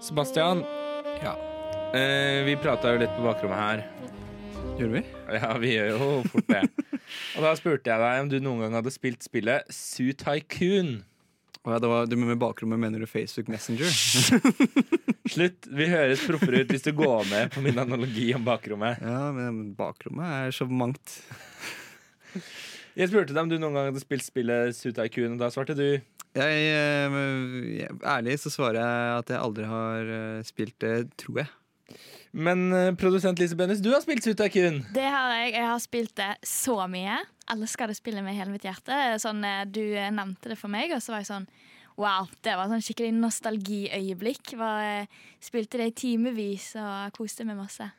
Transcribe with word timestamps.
Sebastian, 0.00 0.64
Ja. 1.22 1.36
eh, 1.94 2.44
vi 2.44 2.56
prata 2.56 2.92
jo 2.94 3.00
litt 3.02 3.12
på 3.16 3.22
bakrommet 3.24 3.58
her. 3.58 3.82
Gjorde 4.78 4.92
vi? 4.96 5.02
Ja, 5.36 5.50
vi 5.60 5.74
gjør 5.74 5.90
jo 5.92 6.08
fort 6.32 6.48
det. 6.48 6.62
Og 7.36 7.44
da 7.44 7.52
spurte 7.58 7.90
jeg 7.90 8.00
deg 8.00 8.22
om 8.24 8.28
du 8.32 8.38
noen 8.40 8.62
gang 8.64 8.76
hadde 8.78 8.92
spilt 8.94 9.22
spillet 9.26 9.66
Sue 9.74 10.14
Tycoon. 10.16 11.02
Oh, 11.66 11.74
ja, 11.74 11.78
det 11.82 11.90
var, 11.90 12.06
du 12.08 12.16
med 12.16 12.38
bakrommet 12.40 12.80
mener 12.80 13.02
du 13.02 13.06
Facebook 13.10 13.50
Messenger? 13.52 13.90
Slutt. 15.28 15.66
Vi 15.68 15.88
høres 15.90 16.22
proffere 16.24 16.62
ut 16.64 16.70
hvis 16.72 16.86
du 16.86 16.94
går 16.96 17.26
med 17.28 17.50
på 17.52 17.60
min 17.60 17.76
analogi 17.82 18.30
om 18.34 18.46
bakrommet. 18.46 19.02
Ja, 19.04 19.26
men 19.36 19.74
bakrommet 19.76 20.46
er 20.46 20.56
så 20.56 20.64
mangt. 20.70 21.18
Jeg 22.96 23.10
spurte 23.12 23.34
deg 23.36 23.42
om 23.44 23.50
du 23.52 23.58
noen 23.60 23.76
gang 23.76 23.90
hadde 23.90 24.00
spilt 24.02 24.24
spillet 24.24 24.72
Sue 24.78 24.96
Tycoon, 24.96 25.36
og 25.36 25.44
da 25.44 25.50
svarte 25.52 25.76
du 25.76 25.84
Jeg, 26.30 26.58
eh, 26.70 27.88
ærlig 28.06 28.36
så 28.38 28.52
svarer 28.54 28.78
jeg 28.78 29.14
at 29.18 29.32
jeg 29.32 29.42
aldri 29.42 29.64
har 29.66 30.12
eh, 30.14 30.42
spilt 30.46 30.76
det, 30.82 31.08
tror 31.18 31.42
jeg. 31.42 31.50
Men 32.30 32.68
eh, 32.70 32.92
produsent 32.94 33.42
Lise 33.42 33.58
Bennis, 33.58 33.82
du 33.82 33.90
har 33.90 34.04
spilt 34.04 34.22
Tycoon. 34.22 34.84
Det 34.94 35.08
har 35.10 35.34
jeg. 35.34 35.56
Jeg 35.56 35.66
har 35.66 35.82
spilt 35.82 36.14
det 36.20 36.30
så 36.46 36.76
mye. 36.86 37.18
Elsker 37.50 37.90
det 37.90 37.98
spillet 37.98 38.22
med 38.22 38.38
hele 38.38 38.54
mitt 38.54 38.68
hjerte. 38.68 39.00
Sånn, 39.18 39.42
du 39.74 39.82
nevnte 40.14 40.52
det 40.52 40.60
for 40.60 40.70
meg, 40.70 40.94
og 40.94 41.02
så 41.02 41.16
var 41.16 41.24
jeg 41.24 41.32
sånn 41.32 41.50
Wow, 42.00 42.30
det 42.46 42.54
var 42.56 42.70
sånn 42.70 42.80
skikkelig 42.80 43.10
nostalgiøyeblikk. 43.18 44.54
Var, 44.56 45.10
spilte 45.42 45.82
det 45.82 45.88
i 45.90 45.96
timevis 46.06 46.70
og 46.80 47.10
koste 47.18 47.44
meg 47.44 47.58
masse. 47.58 47.90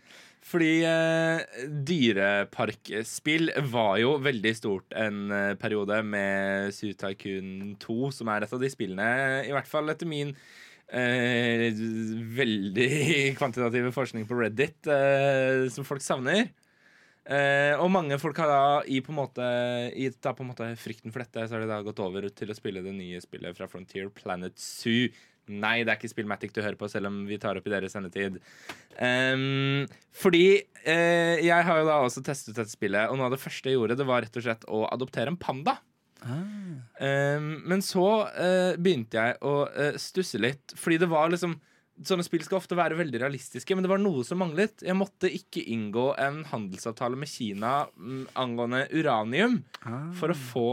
Fordi 0.41 0.71
eh, 0.89 1.67
dyreparkspill 1.85 3.51
var 3.69 3.99
jo 4.01 4.15
veldig 4.25 4.53
stort 4.57 4.95
en 4.97 5.29
eh, 5.29 5.53
periode 5.61 5.99
med 6.01 6.73
Zoo 6.73 6.95
Tycoon 6.97 7.75
2, 7.81 7.97
som 8.17 8.31
er 8.33 8.45
et 8.47 8.55
av 8.57 8.63
de 8.63 8.71
spillene, 8.73 9.11
i 9.45 9.53
hvert 9.53 9.69
fall 9.69 9.93
etter 9.93 10.09
min 10.09 10.33
eh, 10.89 11.69
veldig 12.41 12.89
kvantitative 13.39 13.93
forskning 13.93 14.25
på 14.29 14.41
Reddit, 14.41 14.81
eh, 14.89 15.67
som 15.73 15.85
folk 15.87 16.01
savner. 16.05 16.49
Eh, 17.21 17.77
og 17.77 17.91
mange 17.93 18.17
folk 18.17 18.39
har 18.41 18.49
da 18.49 18.61
i 18.89 18.97
på 19.05 19.11
en 19.13 19.19
måte 19.19 19.45
I 19.93 20.07
da 20.09 20.31
på 20.33 20.41
en 20.41 20.47
måte 20.49 20.71
frykten 20.81 21.13
for 21.13 21.21
dette, 21.21 21.43
så 21.45 21.53
har 21.53 21.61
de 21.61 21.69
da 21.69 21.83
gått 21.85 22.01
over 22.01 22.25
til 22.33 22.49
å 22.49 22.57
spille 22.57 22.81
det 22.81 22.95
nye 22.97 23.21
spillet 23.21 23.53
fra 23.59 23.69
Frontier, 23.69 24.09
Planet 24.09 24.57
Zoo. 24.57 25.11
Nei, 25.49 25.81
det 25.81 25.89
er 25.89 25.97
ikke 25.97 26.11
Spillmatic 26.11 26.53
du 26.53 26.61
hører 26.61 26.77
på, 26.79 26.87
selv 26.91 27.09
om 27.09 27.23
vi 27.27 27.39
tar 27.41 27.57
opp 27.57 27.65
i 27.67 27.73
deres 27.73 27.95
sendetid. 27.95 28.37
Um, 28.95 29.87
fordi 30.15 30.45
uh, 30.85 31.37
jeg 31.41 31.67
har 31.67 31.81
jo 31.81 31.87
da 31.87 31.97
også 32.05 32.23
testet 32.25 32.55
dette 32.59 32.71
spillet, 32.71 33.09
og 33.09 33.17
noe 33.17 33.27
av 33.27 33.35
det 33.35 33.41
første 33.41 33.71
jeg 33.71 33.79
gjorde, 33.79 33.97
det 33.99 34.07
var 34.07 34.23
rett 34.25 34.37
og 34.37 34.45
slett 34.45 34.67
å 34.69 34.85
adoptere 34.91 35.33
en 35.33 35.39
panda. 35.41 35.79
Ehm, 37.01 37.53
men 37.65 37.81
så 37.81 38.05
uh, 38.29 38.77
begynte 38.77 39.17
jeg 39.17 39.39
å 39.41 39.55
uh, 39.65 39.97
stusse 39.99 40.37
litt, 40.41 40.75
fordi 40.77 41.01
det 41.01 41.11
var 41.11 41.33
liksom 41.33 41.57
Sånne 42.01 42.23
spill 42.25 42.41
skal 42.41 42.57
ofte 42.57 42.73
være 42.73 42.95
veldig 42.97 43.19
realistiske, 43.21 43.75
men 43.77 43.85
det 43.85 43.89
var 43.91 43.99
noe 44.01 44.23
som 44.25 44.39
manglet. 44.41 44.79
Jeg 44.81 44.97
måtte 44.97 45.29
ikke 45.29 45.61
inngå 45.69 46.07
en 46.17 46.39
handelsavtale 46.49 47.19
med 47.19 47.29
Kina 47.29 47.73
mm, 47.93 48.23
angående 48.41 48.79
uranium 48.89 49.59
for 50.17 50.33
å 50.33 50.37
få 50.39 50.63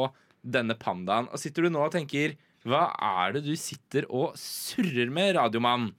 denne 0.41 0.79
pandaen. 0.81 1.29
Og 1.29 1.43
sitter 1.43 1.67
du 1.67 1.75
nå 1.75 1.83
og 1.85 1.93
tenker 1.93 2.33
Hva 2.67 2.89
er 3.23 3.37
det 3.37 3.45
du 3.47 3.55
sitter 3.59 4.09
og 4.11 4.35
surrer 4.41 5.11
med, 5.13 5.37
radiomann? 5.39 5.93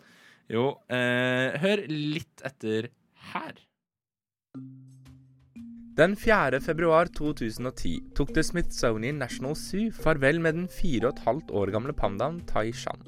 Jo, 0.49 0.73
eh, 0.91 1.55
hør 1.61 1.85
litt 1.87 2.43
etter 2.43 2.89
her. 3.31 3.53
Den 5.99 6.15
4. 6.15 6.61
februar 6.63 7.09
2010 7.11 8.13
tok 8.15 8.33
The 8.33 8.43
Smithsonian 8.43 9.19
National 9.19 9.55
Zoo 9.59 9.91
farvel 9.91 10.39
med 10.39 10.55
den 10.55 10.67
fire 10.71 11.09
og 11.09 11.17
et 11.17 11.25
halvt 11.25 11.51
år 11.51 11.71
gamle 11.75 11.95
pandaen 11.95 12.39
Tai 12.47 12.69
Shan. 12.71 13.03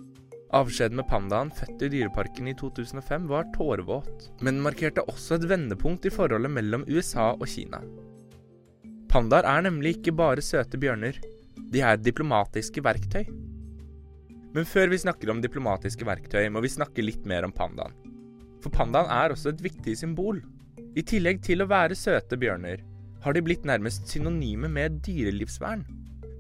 Avskjeden 0.52 1.00
med 1.00 1.08
pandaen, 1.08 1.54
født 1.56 1.86
i 1.88 1.90
Dyreparken 1.94 2.50
i 2.52 2.56
2005, 2.60 3.30
var 3.32 3.48
tårevåt, 3.56 4.28
men 4.44 4.60
markerte 4.60 5.06
også 5.08 5.38
et 5.38 5.48
vendepunkt 5.48 6.06
i 6.06 6.12
forholdet 6.12 6.52
mellom 6.52 6.84
USA 6.92 7.30
og 7.32 7.48
Kina. 7.48 7.80
Pandaer 9.11 9.48
er 9.48 9.64
nemlig 9.70 9.98
ikke 9.98 10.17
bare 10.20 10.44
søte 10.44 10.80
bjørner, 10.80 11.16
de 11.71 11.82
er 11.86 11.99
diplomatiske 11.99 12.83
verktøy. 12.83 13.26
Men 14.52 14.67
før 14.67 14.92
vi 14.92 14.99
snakker 14.99 15.32
om 15.32 15.39
diplomatiske 15.43 16.05
verktøy, 16.08 16.49
må 16.52 16.64
vi 16.64 16.71
snakke 16.71 17.05
litt 17.05 17.23
mer 17.30 17.48
om 17.48 17.54
pandaen. 17.55 17.95
For 18.61 18.73
pandaen 18.73 19.09
er 19.09 19.33
også 19.33 19.54
et 19.54 19.64
viktig 19.64 19.95
symbol. 19.98 20.42
I 20.99 21.05
tillegg 21.08 21.39
til 21.45 21.64
å 21.64 21.70
være 21.71 21.95
søte 21.95 22.37
bjørner, 22.39 22.83
har 23.23 23.37
de 23.37 23.43
blitt 23.45 23.64
nærmest 23.70 24.10
synonyme 24.11 24.67
med 24.67 24.99
dyrelivsvern. 25.05 25.86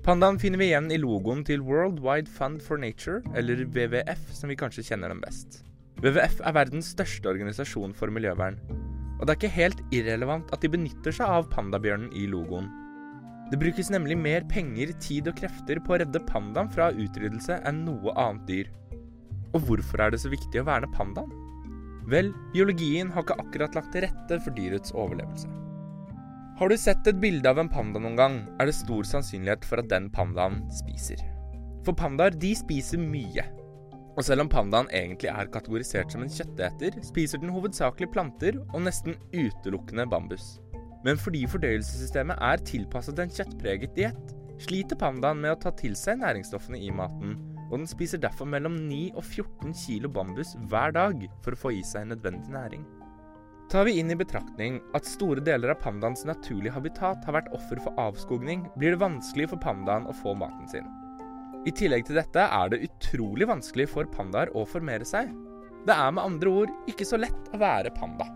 Pandaen 0.03 0.39
finner 0.41 0.57
vi 0.57 0.71
igjen 0.71 0.89
i 0.91 0.97
logoen 0.99 1.43
til 1.45 1.61
World 1.61 2.01
Wide 2.01 2.29
Fund 2.29 2.59
for 2.65 2.81
Nature, 2.81 3.21
eller 3.37 3.63
WWF, 3.63 4.31
som 4.33 4.49
vi 4.49 4.57
kanskje 4.57 4.87
kjenner 4.89 5.13
dem 5.13 5.21
best. 5.23 5.61
WWF 6.01 6.41
er 6.41 6.55
verdens 6.57 6.89
største 6.95 7.29
organisasjon 7.29 7.93
for 7.93 8.11
miljøvern, 8.11 8.57
og 9.19 9.27
det 9.27 9.35
er 9.35 9.37
ikke 9.37 9.53
helt 9.53 9.83
irrelevant 9.93 10.49
at 10.51 10.63
de 10.65 10.71
benytter 10.73 11.13
seg 11.13 11.29
av 11.29 11.45
pandabjørnen 11.53 12.09
i 12.17 12.25
logoen. 12.31 12.71
Det 13.51 13.59
brukes 13.59 13.89
nemlig 13.91 14.15
mer 14.15 14.45
penger, 14.47 14.93
tid 15.03 15.27
og 15.27 15.35
krefter 15.35 15.81
på 15.83 15.91
å 15.91 15.97
redde 15.99 16.23
pandaen 16.23 16.69
fra 16.71 16.87
utryddelse 16.95 17.57
enn 17.67 17.83
noe 17.83 18.13
annet 18.15 18.45
dyr. 18.47 18.69
Og 19.51 19.65
hvorfor 19.67 20.05
er 20.05 20.13
det 20.13 20.21
så 20.23 20.31
viktig 20.31 20.61
å 20.61 20.67
verne 20.69 20.87
pandaen? 20.95 21.33
Vel, 22.11 22.31
biologien 22.53 23.11
har 23.11 23.25
ikke 23.25 23.37
akkurat 23.43 23.75
lagt 23.75 23.91
til 23.91 24.05
rette 24.05 24.39
for 24.45 24.55
dyrets 24.55 24.95
overlevelse. 24.95 25.51
Har 26.61 26.71
du 26.71 26.77
sett 26.77 27.07
et 27.09 27.19
bilde 27.19 27.49
av 27.49 27.59
en 27.59 27.69
panda 27.71 27.99
noen 27.99 28.15
gang, 28.19 28.39
er 28.61 28.69
det 28.69 28.77
stor 28.77 29.03
sannsynlighet 29.07 29.67
for 29.67 29.81
at 29.83 29.91
den 29.91 30.07
pandaen 30.13 30.61
spiser. 30.71 31.19
For 31.83 31.97
pandaer, 31.97 32.31
de 32.31 32.53
spiser 32.55 33.01
mye. 33.01 33.43
Og 34.15 34.23
selv 34.27 34.45
om 34.45 34.51
pandaen 34.51 34.89
egentlig 34.95 35.31
er 35.31 35.51
kategorisert 35.51 36.13
som 36.13 36.23
en 36.23 36.31
kjøtteter, 36.31 36.99
spiser 37.03 37.41
den 37.41 37.51
hovedsakelig 37.51 38.11
planter 38.13 38.59
og 38.69 38.83
nesten 38.85 39.19
utelukkende 39.33 40.07
bambus. 40.11 40.59
Men 41.05 41.17
fordi 41.17 41.45
fordøyelsessystemet 41.49 42.41
er 42.45 42.61
tilpasset 42.67 43.19
en 43.21 43.33
kjøttpreget 43.33 43.95
diett, 43.97 44.35
sliter 44.61 44.99
pandaen 44.99 45.41
med 45.41 45.55
å 45.55 45.59
ta 45.63 45.71
til 45.77 45.95
seg 45.97 46.19
næringsstoffene 46.21 46.77
i 46.77 46.91
maten, 46.93 47.37
og 47.71 47.79
den 47.79 47.89
spiser 47.89 48.21
derfor 48.21 48.49
mellom 48.51 48.75
9 48.85 49.15
og 49.15 49.23
14 49.23 49.73
kilo 49.85 50.11
bambus 50.11 50.53
hver 50.69 50.93
dag 50.93 51.23
for 51.41 51.55
å 51.55 51.61
få 51.61 51.71
i 51.79 51.85
seg 51.87 52.09
nødvendig 52.11 52.51
næring. 52.53 52.83
Tar 53.71 53.85
vi 53.87 53.95
inn 54.01 54.11
i 54.11 54.17
betraktning 54.19 54.81
at 54.97 55.07
store 55.07 55.39
deler 55.47 55.71
av 55.71 55.79
pandaens 55.79 56.25
naturlige 56.27 56.75
habitat 56.75 57.23
har 57.23 57.37
vært 57.37 57.53
offer 57.55 57.79
for 57.79 57.95
avskogning, 58.03 58.65
blir 58.75 58.93
det 58.93 58.99
vanskelig 59.01 59.47
for 59.53 59.63
pandaen 59.63 60.09
å 60.11 60.15
få 60.17 60.35
maten 60.35 60.67
sin. 60.67 60.89
I 61.65 61.71
tillegg 61.77 62.03
til 62.07 62.19
dette 62.19 62.43
er 62.43 62.73
det 62.73 62.81
utrolig 62.89 63.47
vanskelig 63.47 63.87
for 63.93 64.09
pandaer 64.11 64.51
å 64.57 64.65
formere 64.67 65.07
seg. 65.07 65.31
Det 65.87 65.95
er 65.95 66.11
med 66.13 66.25
andre 66.25 66.55
ord 66.63 66.91
ikke 66.91 67.07
så 67.07 67.21
lett 67.21 67.53
å 67.55 67.61
være 67.61 67.93
panda. 67.95 68.27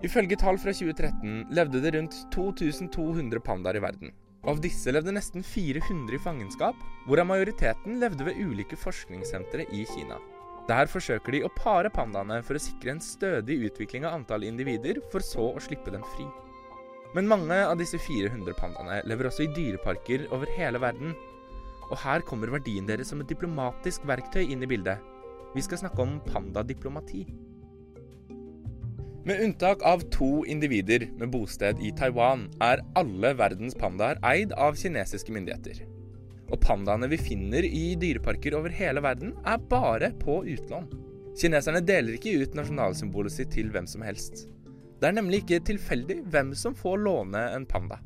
Ifølge 0.00 0.38
tall 0.40 0.56
fra 0.56 0.72
2013 0.72 1.50
levde 1.52 1.80
det 1.84 1.92
rundt 1.92 2.14
2200 2.32 3.42
pandaer 3.44 3.76
i 3.76 3.82
verden. 3.84 4.12
Av 4.48 4.60
disse 4.64 4.92
levde 4.94 5.12
nesten 5.12 5.44
400 5.44 6.16
i 6.16 6.20
fangenskap, 6.24 6.76
hvorav 7.04 7.28
majoriteten 7.28 7.98
levde 8.00 8.24
ved 8.24 8.38
ulike 8.40 8.78
forskningssentre 8.80 9.66
i 9.76 9.84
Kina. 9.90 10.16
Der 10.70 10.88
forsøker 10.88 11.36
de 11.36 11.42
å 11.44 11.50
pare 11.52 11.90
pandaene 11.92 12.38
for 12.46 12.56
å 12.56 12.62
sikre 12.62 12.94
en 12.94 13.02
stødig 13.04 13.58
utvikling 13.68 14.06
av 14.08 14.16
antall 14.16 14.46
individer, 14.48 15.02
for 15.12 15.20
så 15.24 15.50
å 15.52 15.60
slippe 15.60 15.92
dem 15.92 16.06
fri. 16.14 16.24
Men 17.12 17.28
mange 17.28 17.58
av 17.66 17.76
disse 17.76 18.00
400 18.00 18.56
pandaene 18.56 19.02
lever 19.10 19.28
også 19.28 19.44
i 19.44 19.52
dyreparker 19.52 20.28
over 20.30 20.48
hele 20.56 20.80
verden. 20.80 21.12
Og 21.90 21.96
her 22.06 22.24
kommer 22.24 22.54
verdien 22.54 22.88
deres 22.88 23.10
som 23.12 23.20
et 23.20 23.28
diplomatisk 23.28 24.08
verktøy 24.08 24.46
inn 24.46 24.64
i 24.64 24.70
bildet. 24.70 25.02
Vi 25.52 25.64
skal 25.66 25.82
snakke 25.82 26.06
om 26.06 26.20
pandadiplomati. 26.30 27.26
Med 29.24 29.40
unntak 29.44 29.82
av 29.82 30.00
to 30.00 30.46
individer 30.46 31.08
med 31.18 31.30
bosted 31.30 31.80
i 31.84 31.90
Taiwan, 31.92 32.46
er 32.64 32.80
alle 32.96 33.34
verdens 33.36 33.74
pandaer 33.76 34.16
eid 34.24 34.54
av 34.56 34.78
kinesiske 34.80 35.34
myndigheter. 35.34 35.82
Og 36.48 36.56
pandaene 36.64 37.10
vi 37.12 37.18
finner 37.20 37.66
i 37.66 37.98
dyreparker 38.00 38.56
over 38.56 38.72
hele 38.72 39.02
verden, 39.04 39.34
er 39.44 39.60
bare 39.70 40.08
på 40.22 40.38
utlån. 40.54 40.88
Kineserne 41.36 41.82
deler 41.84 42.16
ikke 42.16 42.32
ut 42.40 42.56
nasjonalsymbolet 42.56 43.34
sitt 43.34 43.52
til 43.52 43.68
hvem 43.74 43.84
som 43.90 44.06
helst. 44.08 44.46
Det 45.00 45.10
er 45.10 45.16
nemlig 45.16 45.42
ikke 45.44 45.60
tilfeldig 45.68 46.22
hvem 46.32 46.54
som 46.56 46.72
får 46.76 47.04
låne 47.04 47.44
en 47.52 47.68
panda. 47.68 48.00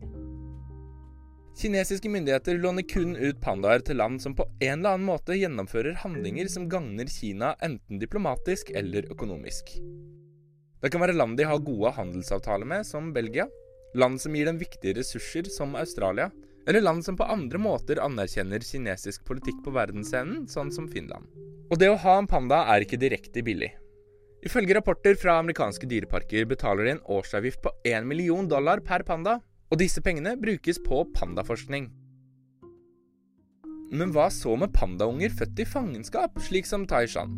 Kinesiske 1.55 2.11
myndigheter 2.11 2.59
låner 2.59 2.83
kun 2.91 3.15
ut 3.15 3.39
pandaer 3.43 3.87
til 3.87 4.03
land 4.03 4.19
som 4.23 4.35
på 4.35 4.49
en 4.59 4.81
eller 4.81 4.97
annen 4.97 5.07
måte 5.07 5.39
gjennomfører 5.39 5.95
handlinger 6.03 6.51
som 6.51 6.67
gagner 6.67 7.07
Kina 7.07 7.55
enten 7.63 8.03
diplomatisk 8.03 8.75
eller 8.75 9.07
økonomisk. 9.15 9.77
Det 10.85 10.91
kan 10.93 11.01
være 11.01 11.17
land 11.17 11.39
de 11.41 11.47
har 11.49 11.63
gode 11.65 11.95
handelsavtaler 11.97 12.69
med, 12.69 12.85
som 12.85 13.07
Belgia, 13.17 13.47
land 13.97 14.19
som 14.21 14.35
gir 14.37 14.51
dem 14.51 14.59
viktige 14.61 14.99
ressurser, 14.99 15.49
som 15.49 15.73
Australia, 15.81 16.27
eller 16.69 16.85
land 16.85 17.07
som 17.07 17.17
på 17.17 17.25
andre 17.25 17.57
måter 17.57 18.03
anerkjenner 18.05 18.61
kinesisk 18.61 19.25
politikk 19.25 19.63
på 19.65 19.73
verdensscenen, 19.73 20.45
sånn 20.45 20.73
som 20.75 20.91
Finland. 20.93 21.25
Og 21.73 21.81
det 21.81 21.89
å 21.89 21.97
ha 22.05 22.19
en 22.21 22.29
panda 22.29 22.67
er 22.75 22.85
ikke 22.85 23.01
direkte 23.01 23.41
billig. 23.47 23.71
Ifølge 24.45 24.77
rapporter 24.77 25.17
fra 25.17 25.39
amerikanske 25.41 25.89
dyreparker 25.89 26.45
betaler 26.53 26.85
de 26.85 26.95
en 26.99 27.05
årsavgift 27.17 27.65
på 27.65 27.73
1 27.89 28.05
million 28.05 28.49
dollar 28.49 28.85
per 28.85 29.07
panda, 29.09 29.39
og 29.73 29.81
disse 29.81 30.05
pengene 30.05 30.37
brukes 30.37 30.83
på 30.85 31.01
pandaforskning. 31.17 31.89
Men 33.89 34.13
hva 34.13 34.29
så 34.33 34.53
med 34.61 34.77
pandaunger 34.77 35.33
født 35.33 35.65
i 35.65 35.69
fangenskap, 35.69 36.37
slik 36.45 36.69
som 36.69 36.85
Taishan? 36.85 37.33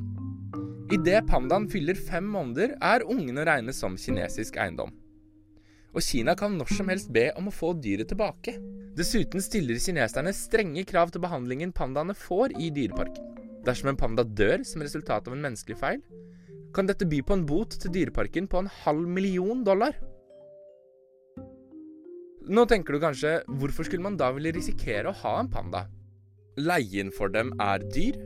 Idet 0.86 1.24
pandaen 1.26 1.64
fyller 1.66 1.98
fem 1.98 2.26
måneder, 2.30 2.76
er 2.78 3.02
ungen 3.10 3.40
å 3.40 3.44
regne 3.48 3.72
som 3.74 3.96
kinesisk 3.98 4.54
eiendom. 4.62 4.92
Og 5.96 6.04
Kina 6.04 6.36
kan 6.38 6.54
når 6.54 6.70
som 6.76 6.92
helst 6.92 7.08
be 7.10 7.24
om 7.40 7.48
å 7.50 7.54
få 7.54 7.72
dyret 7.82 8.12
tilbake. 8.12 8.54
Dessuten 8.94 9.42
stiller 9.42 9.80
kineserne 9.82 10.30
strenge 10.36 10.84
krav 10.86 11.10
til 11.10 11.24
behandlingen 11.24 11.72
pandaene 11.74 12.14
får 12.14 12.54
i 12.62 12.68
dyreparken. 12.70 13.32
Dersom 13.66 13.90
en 13.90 13.98
panda 13.98 14.22
dør 14.22 14.62
som 14.68 14.84
resultat 14.84 15.26
av 15.26 15.34
en 15.34 15.42
menneskelig 15.42 15.78
feil, 15.80 16.04
kan 16.76 16.86
dette 16.86 17.08
by 17.08 17.18
på 17.24 17.34
en 17.34 17.46
bot 17.48 17.74
til 17.82 17.90
dyreparken 17.90 18.46
på 18.46 18.62
en 18.62 18.70
halv 18.84 19.10
million 19.10 19.64
dollar. 19.66 19.96
Nå 22.46 22.62
tenker 22.70 22.94
du 22.94 23.02
kanskje 23.02 23.40
hvorfor 23.58 23.88
skulle 23.88 24.06
man 24.06 24.20
da 24.20 24.30
ville 24.36 24.54
risikere 24.54 25.10
å 25.10 25.18
ha 25.24 25.38
en 25.40 25.50
panda? 25.50 25.88
Leien 26.62 27.10
for 27.10 27.32
dem 27.32 27.56
er 27.58 27.82
dyr. 27.90 28.20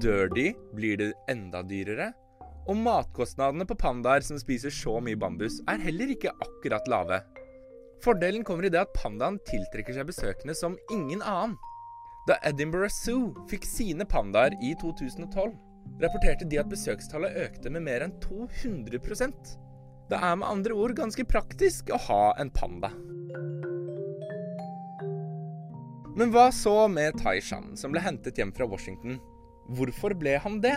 De, 0.00 0.54
blir 0.74 0.96
det 0.98 1.12
enda 1.30 1.62
dyrere. 1.62 2.10
Og 2.66 2.78
matkostnadene 2.80 3.66
på 3.68 3.76
pandaer 3.78 4.24
som 4.24 4.38
spiser 4.40 4.72
så 4.72 4.96
mye 5.04 5.18
bambus, 5.20 5.60
er 5.68 5.82
heller 5.84 6.10
ikke 6.14 6.32
akkurat 6.42 6.88
lave. 6.90 7.20
Fordelen 8.04 8.44
kommer 8.44 8.66
i 8.66 8.72
det 8.72 8.80
at 8.80 8.96
pandaen 8.96 9.38
tiltrekker 9.48 9.96
seg 9.96 10.08
besøkende 10.08 10.56
som 10.56 10.78
ingen 10.92 11.22
annen. 11.22 11.58
Da 12.28 12.38
Edinburgh 12.48 12.92
Zoo 12.92 13.34
fikk 13.50 13.66
sine 13.68 14.06
pandaer 14.08 14.56
i 14.64 14.72
2012, 14.80 15.52
rapporterte 16.00 16.48
de 16.48 16.58
at 16.60 16.70
besøkstallet 16.72 17.36
økte 17.44 17.70
med 17.70 17.84
mer 17.84 18.06
enn 18.06 18.14
200% 18.24 19.52
Det 20.08 20.16
er 20.16 20.38
med 20.40 20.48
andre 20.48 20.76
ord 20.76 20.96
ganske 20.96 21.24
praktisk 21.28 21.92
å 21.92 22.00
ha 22.08 22.22
en 22.40 22.50
panda. 22.52 22.90
Men 26.14 26.32
hva 26.32 26.48
så 26.54 26.86
med 26.88 27.16
Tai 27.20 27.38
Shan, 27.42 27.72
som 27.76 27.92
ble 27.92 28.02
hentet 28.04 28.38
hjem 28.38 28.52
fra 28.56 28.68
Washington? 28.70 29.18
Hvorfor 29.72 30.12
ble 30.18 30.36
han 30.44 30.60
det? 30.64 30.76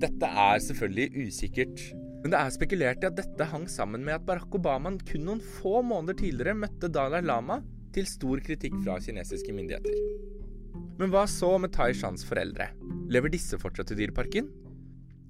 Dette 0.00 0.28
er 0.28 0.60
selvfølgelig 0.64 1.26
usikkert, 1.26 1.82
men 2.22 2.32
det 2.32 2.40
er 2.40 2.52
spekulert 2.52 3.04
i 3.04 3.08
at 3.08 3.16
dette 3.16 3.48
hang 3.52 3.66
sammen 3.70 4.04
med 4.04 4.16
at 4.16 4.26
Barack 4.28 4.54
Obama 4.56 4.92
kun 5.08 5.24
noen 5.28 5.42
få 5.60 5.80
måneder 5.84 6.18
tidligere 6.20 6.56
møtte 6.58 6.90
Dalai 6.92 7.22
Lama 7.24 7.60
til 7.96 8.08
stor 8.08 8.40
kritikk 8.44 8.76
fra 8.82 8.98
kinesiske 9.00 9.54
myndigheter. 9.56 9.96
Men 10.96 11.12
hva 11.12 11.26
så 11.28 11.54
med 11.60 11.72
Tai 11.76 11.92
Shans 11.96 12.24
foreldre? 12.28 12.70
Lever 13.12 13.32
disse 13.32 13.58
fortsatt 13.60 13.92
i 13.92 13.98
Dyreparken? 14.00 14.48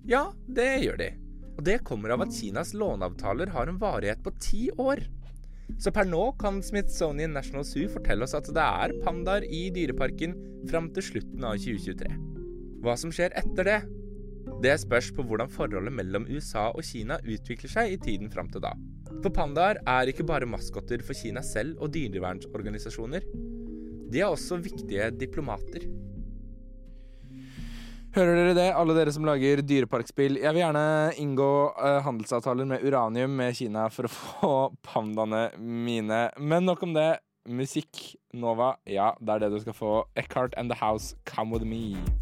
Ja, 0.06 0.28
det 0.46 0.68
gjør 0.84 1.00
de. 1.02 1.10
Og 1.56 1.64
det 1.66 1.80
kommer 1.88 2.14
av 2.14 2.22
at 2.26 2.34
Kinas 2.36 2.74
låneavtaler 2.76 3.50
har 3.54 3.70
en 3.70 3.80
varighet 3.82 4.22
på 4.22 4.34
ti 4.42 4.66
år. 4.78 5.02
Så 5.82 5.92
per 5.92 6.08
nå 6.08 6.22
kan 6.40 6.62
Smithsonian 6.64 7.34
National 7.36 7.66
Zoo 7.66 7.88
fortelle 7.92 8.24
oss 8.24 8.36
at 8.38 8.48
det 8.54 8.62
er 8.64 8.94
pandaer 9.02 9.44
i 9.44 9.66
dyreparken 9.74 10.36
fram 10.70 10.88
til 10.94 11.04
slutten 11.10 11.44
av 11.44 11.58
2023. 11.60 12.10
Hva 12.84 12.94
som 13.00 13.12
skjer 13.14 13.34
etter 13.36 13.68
det? 13.68 13.80
Det 14.62 14.72
spørs 14.80 15.10
på 15.12 15.24
hvordan 15.26 15.50
forholdet 15.52 15.92
mellom 15.92 16.28
USA 16.30 16.68
og 16.70 16.84
Kina 16.86 17.18
utvikler 17.24 17.72
seg 17.72 17.92
i 17.92 18.00
tiden 18.00 18.30
fram 18.32 18.48
til 18.52 18.62
da. 18.64 18.72
For 19.24 19.32
pandaer 19.34 19.80
er 19.82 20.10
ikke 20.10 20.26
bare 20.28 20.48
maskotter 20.48 21.02
for 21.04 21.18
Kina 21.18 21.42
selv 21.44 21.82
og 21.82 21.92
dyrevernsorganisasjoner. 21.96 23.26
De 24.12 24.22
er 24.22 24.30
også 24.30 24.60
viktige 24.62 25.10
diplomater. 25.18 25.84
Hører 28.16 28.32
dere 28.32 28.52
det, 28.56 28.70
alle 28.72 28.94
dere 28.96 29.12
som 29.12 29.26
lager 29.28 29.60
dyreparkspill? 29.60 30.38
Jeg 30.40 30.56
vil 30.56 30.62
gjerne 30.62 30.84
inngå 31.20 31.48
uh, 31.76 31.98
handelsavtaler 32.06 32.64
med 32.70 32.86
uranium 32.88 33.34
med 33.36 33.52
Kina 33.58 33.90
for 33.92 34.08
å 34.08 34.12
få 34.16 34.52
pandaene 34.88 35.50
mine. 35.60 36.22
Men 36.40 36.64
nok 36.64 36.86
om 36.88 36.96
det. 36.96 37.10
Musikk, 37.46 38.16
Nova, 38.34 38.72
ja, 38.88 39.12
det 39.20 39.36
er 39.36 39.44
det 39.44 39.52
du 39.52 39.60
skal 39.62 39.76
få. 39.76 39.96
Eckhart 40.16 40.56
and 40.56 40.72
The 40.72 40.80
House, 40.80 41.12
Come 41.28 41.52
With 41.52 41.68
Me. 41.68 42.16